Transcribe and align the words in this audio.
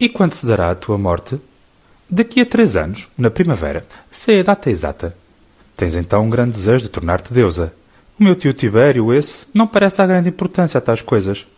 E 0.00 0.08
quando 0.08 0.34
se 0.34 0.46
dará 0.46 0.70
a 0.70 0.76
tua 0.76 0.96
morte? 0.96 1.40
Daqui 2.08 2.40
a 2.40 2.46
três 2.46 2.76
anos, 2.76 3.08
na 3.18 3.30
primavera. 3.30 3.84
Sei 4.08 4.40
a 4.40 4.42
data 4.44 4.70
exata. 4.70 5.16
Tens 5.76 5.96
então 5.96 6.24
um 6.24 6.30
grande 6.30 6.52
desejo 6.52 6.84
de 6.84 6.88
tornar-te 6.88 7.32
deusa. 7.32 7.74
O 8.18 8.22
meu 8.22 8.36
tio 8.36 8.52
Tibério, 8.52 9.12
esse, 9.12 9.46
não 9.52 9.66
parece 9.66 9.96
dar 9.96 10.06
grande 10.06 10.28
importância 10.28 10.78
a 10.78 10.80
tais 10.80 11.02
coisas. 11.02 11.48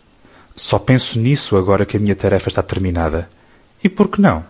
Só 0.55 0.79
penso 0.79 1.19
nisso 1.19 1.55
agora 1.55 1.85
que 1.85 1.97
a 1.97 1.99
minha 1.99 2.15
tarefa 2.15 2.49
está 2.49 2.63
terminada. 2.63 3.29
E 3.83 3.87
por 3.87 4.07
que 4.07 4.19
não? 4.19 4.43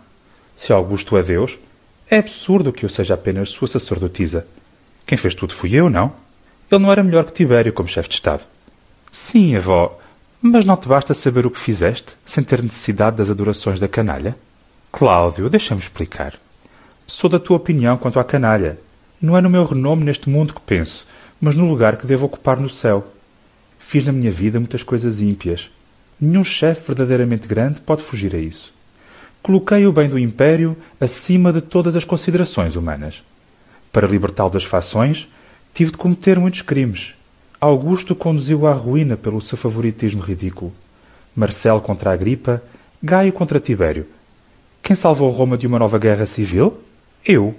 Se 0.56 0.72
Augusto 0.72 1.18
é 1.18 1.24
Deus, 1.24 1.58
é 2.10 2.18
absurdo 2.18 2.72
que 2.72 2.86
eu 2.86 2.90
seja 2.90 3.16
apenas 3.16 3.50
sua 3.50 3.68
sacerdotisa. 3.68 4.48
Quem 5.06 5.18
fez 5.18 5.36
tudo 5.36 5.54
fui 5.54 5.76
eu, 5.76 5.90
não? 5.90 6.14
Ele 6.72 6.82
não 6.82 6.92
era 6.92 7.04
melhor 7.04 7.26
que 7.26 7.34
Tibério 7.34 7.74
como 7.74 7.90
chefe 7.90 8.08
de 8.08 8.16
Estado. 8.16 8.44
Sim, 9.12 9.58
avó, 9.58 10.00
mas 10.42 10.66
não 10.66 10.76
te 10.76 10.88
basta 10.88 11.14
saber 11.14 11.46
o 11.46 11.52
que 11.52 11.60
fizeste, 11.60 12.16
sem 12.26 12.44
ter 12.44 12.64
necessidade 12.64 13.18
das 13.18 13.30
adorações 13.30 13.80
da 13.80 13.88
canalha? 13.88 14.36
Cláudio, 14.92 15.50
deixa-me 15.50 15.80
explicar. 15.80 16.34
Sou 17.06 17.30
da 17.30 17.40
tua 17.40 17.58
opinião 17.58 17.96
quanto 17.96 18.20
à 18.20 18.24
canalha. 18.24 18.80
Não 19.22 19.38
é 19.38 19.42
no 19.42 19.50
meu 19.50 19.64
renome 19.64 20.04
neste 20.04 20.30
mundo 20.30 20.56
que 20.56 20.62
penso, 20.62 21.06
mas 21.40 21.54
no 21.54 21.70
lugar 21.70 21.96
que 21.96 22.08
devo 22.08 22.26
ocupar 22.26 22.60
no 22.60 22.70
céu. 22.70 23.06
Fiz 23.78 24.04
na 24.04 24.12
minha 24.12 24.32
vida 24.32 24.60
muitas 24.60 24.82
coisas 24.82 25.22
ímpias. 25.22 25.70
Nenhum 26.20 26.44
chefe 26.44 26.88
verdadeiramente 26.88 27.48
grande 27.48 27.80
pode 27.80 28.02
fugir 28.02 28.36
a 28.36 28.40
isso. 28.40 28.74
Coloquei 29.44 29.86
o 29.86 29.94
bem 29.94 30.10
do 30.10 30.18
império 30.18 30.76
acima 31.00 31.54
de 31.54 31.62
todas 31.62 31.96
as 31.96 32.04
considerações 32.04 32.76
humanas. 32.76 33.24
Para 33.92 34.08
libertá-lo 34.08 34.50
das 34.50 34.64
fações, 34.64 35.28
tive 35.74 35.92
de 35.92 35.98
cometer 35.98 36.40
muitos 36.40 36.62
crimes. 36.62 37.14
Augusto 37.64 38.16
conduziu 38.16 38.66
à 38.66 38.74
ruína 38.74 39.16
pelo 39.16 39.40
seu 39.40 39.56
favoritismo 39.56 40.20
ridículo. 40.20 40.74
Marcelo 41.36 41.80
contra 41.80 42.10
a 42.10 42.14
Agripa, 42.14 42.60
Gaio 43.04 43.32
contra 43.32 43.60
Tibério. 43.60 44.08
Quem 44.82 44.96
salvou 44.96 45.30
Roma 45.30 45.56
de 45.56 45.68
uma 45.68 45.78
nova 45.78 46.00
guerra 46.00 46.26
civil? 46.26 46.80
Eu. 47.24 47.54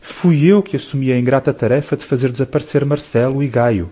Fui 0.00 0.44
eu 0.44 0.62
que 0.62 0.76
assumi 0.76 1.10
a 1.10 1.18
ingrata 1.18 1.52
tarefa 1.52 1.96
de 1.96 2.04
fazer 2.04 2.30
desaparecer 2.30 2.84
Marcelo 2.84 3.42
e 3.42 3.48
Gaio. 3.48 3.90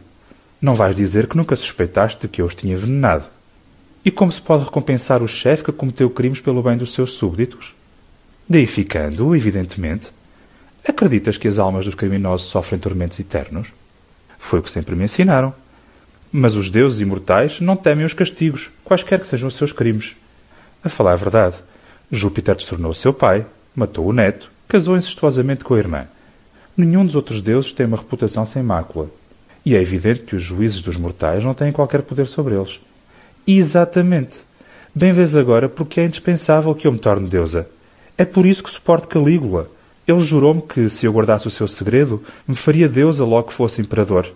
Não 0.60 0.76
vais 0.76 0.94
dizer 0.94 1.26
que 1.26 1.36
nunca 1.36 1.56
suspeitaste 1.56 2.28
que 2.28 2.40
eu 2.40 2.46
os 2.46 2.54
tinha 2.54 2.74
envenenado. 2.74 3.24
E 4.04 4.12
como 4.12 4.30
se 4.30 4.40
pode 4.40 4.66
recompensar 4.66 5.24
o 5.24 5.28
chefe 5.28 5.64
que 5.64 5.72
cometeu 5.72 6.08
crimes 6.08 6.40
pelo 6.40 6.62
bem 6.62 6.76
dos 6.76 6.92
seus 6.92 7.14
súbditos? 7.14 7.74
Deificando, 8.48 9.34
evidentemente. 9.34 10.12
Acreditas 10.86 11.36
que 11.36 11.48
as 11.48 11.58
almas 11.58 11.84
dos 11.84 11.96
criminosos 11.96 12.46
sofrem 12.46 12.78
tormentos 12.78 13.18
eternos? 13.18 13.72
Foi 14.42 14.58
o 14.58 14.62
que 14.62 14.70
sempre 14.70 14.96
me 14.96 15.04
ensinaram. 15.04 15.54
Mas 16.30 16.56
os 16.56 16.68
deuses 16.68 17.00
imortais 17.00 17.60
não 17.60 17.76
temem 17.76 18.04
os 18.04 18.12
castigos, 18.12 18.70
quaisquer 18.84 19.20
que 19.20 19.26
sejam 19.26 19.48
os 19.48 19.54
seus 19.54 19.72
crimes. 19.72 20.16
A 20.84 20.88
falar 20.88 21.12
a 21.12 21.16
verdade, 21.16 21.56
Júpiter 22.10 22.56
destornou 22.56 22.92
seu 22.92 23.14
pai, 23.14 23.46
matou 23.74 24.04
o 24.04 24.12
neto, 24.12 24.50
casou 24.66 24.96
incestuosamente 24.96 25.62
com 25.62 25.74
a 25.74 25.78
irmã. 25.78 26.06
Nenhum 26.76 27.06
dos 27.06 27.14
outros 27.14 27.40
deuses 27.40 27.72
tem 27.72 27.86
uma 27.86 27.96
reputação 27.96 28.44
sem 28.44 28.62
mácula. 28.62 29.08
E 29.64 29.76
é 29.76 29.80
evidente 29.80 30.22
que 30.22 30.34
os 30.34 30.42
juízes 30.42 30.82
dos 30.82 30.96
mortais 30.96 31.44
não 31.44 31.54
têm 31.54 31.70
qualquer 31.70 32.02
poder 32.02 32.26
sobre 32.26 32.56
eles. 32.56 32.80
Exatamente. 33.46 34.40
Bem 34.92 35.12
vês 35.12 35.36
agora 35.36 35.68
porque 35.68 36.00
é 36.00 36.04
indispensável 36.04 36.74
que 36.74 36.86
eu 36.86 36.92
me 36.92 36.98
torne 36.98 37.28
deusa. 37.28 37.68
É 38.18 38.24
por 38.24 38.44
isso 38.44 38.62
que 38.64 38.70
suporto 38.70 39.06
Calígula. 39.06 39.70
Ele 40.06 40.20
jurou-me 40.20 40.62
que, 40.62 40.88
se 40.88 41.06
eu 41.06 41.12
guardasse 41.12 41.46
o 41.46 41.50
seu 41.50 41.68
segredo, 41.68 42.22
me 42.46 42.56
faria 42.56 42.88
deusa 42.88 43.24
logo 43.24 43.48
que 43.48 43.54
fosse 43.54 43.80
imperador. 43.80 44.26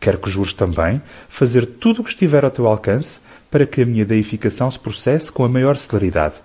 Quero 0.00 0.18
que 0.18 0.30
jures 0.30 0.52
também 0.52 1.02
fazer 1.28 1.66
tudo 1.66 2.00
o 2.00 2.04
que 2.04 2.10
estiver 2.10 2.44
ao 2.44 2.50
teu 2.50 2.66
alcance 2.66 3.18
para 3.50 3.66
que 3.66 3.82
a 3.82 3.86
minha 3.86 4.04
deificação 4.04 4.70
se 4.70 4.78
processe 4.78 5.30
com 5.30 5.44
a 5.44 5.48
maior 5.48 5.76
celeridade. 5.76 6.36